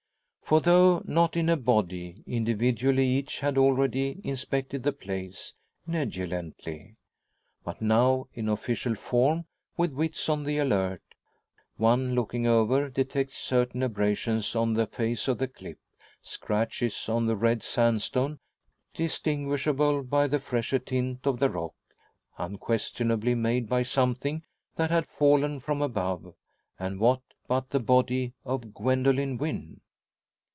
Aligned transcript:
For 0.51 0.59
though 0.59 1.01
not 1.05 1.37
in 1.37 1.47
a 1.47 1.55
body, 1.55 2.23
individually 2.27 3.07
each 3.07 3.39
had 3.39 3.57
already 3.57 4.19
inspected 4.21 4.83
the 4.83 4.91
place, 4.91 5.53
negligently. 5.87 6.97
But 7.63 7.81
now 7.81 8.27
in 8.33 8.49
official 8.49 8.95
form, 8.95 9.45
with 9.77 9.93
wits 9.93 10.27
on 10.27 10.43
the 10.43 10.57
alert, 10.57 11.03
one 11.77 12.15
looking 12.15 12.47
over 12.47 12.89
detects 12.89 13.37
certain 13.37 13.81
abrasions 13.81 14.53
on 14.53 14.73
the 14.73 14.85
face 14.87 15.29
of 15.29 15.37
the 15.37 15.47
cliff 15.47 15.77
scratches 16.21 17.07
on 17.07 17.27
the 17.27 17.37
red 17.37 17.63
sandstone 17.63 18.39
distinguishable 18.93 20.03
by 20.03 20.27
the 20.27 20.41
fresher 20.41 20.79
tint 20.79 21.25
of 21.25 21.39
the 21.39 21.49
rock 21.49 21.75
unquestionably 22.37 23.35
made 23.35 23.69
by 23.69 23.83
something 23.83 24.43
that 24.75 24.91
had 24.91 25.07
fallen 25.07 25.61
from 25.61 25.81
above, 25.81 26.35
and 26.77 26.99
what 26.99 27.21
but 27.47 27.69
the 27.69 27.79
body 27.79 28.33
of 28.43 28.73
Gwendoline 28.73 29.37
Wynn? 29.37 29.79